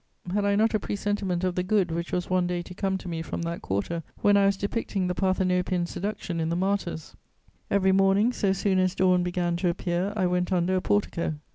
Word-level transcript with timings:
Had 0.33 0.45
I 0.45 0.55
not 0.55 0.73
a 0.73 0.79
presentiment 0.79 1.43
of 1.43 1.53
the 1.53 1.61
good 1.61 1.91
which 1.91 2.11
was 2.11 2.27
one 2.27 2.47
day 2.47 2.63
to 2.63 2.73
come 2.73 2.97
to 2.97 3.07
me 3.07 3.21
from 3.21 3.43
that 3.43 3.61
quarter, 3.61 4.01
when 4.23 4.35
I 4.35 4.47
was 4.47 4.57
depicting 4.57 5.05
the 5.05 5.13
Parthenopian 5.13 5.85
seduction 5.85 6.39
in 6.39 6.49
the 6.49 6.55
Martyrs: 6.55 7.15
"Every 7.69 7.91
morning, 7.91 8.33
so 8.33 8.51
soon 8.51 8.79
as 8.79 8.95
dawn 8.95 9.21
began 9.21 9.57
to 9.57 9.69
appear, 9.69 10.11
I 10.15 10.25
went 10.25 10.51
under 10.51 10.75
a 10.75 10.81
portico.... 10.81 11.35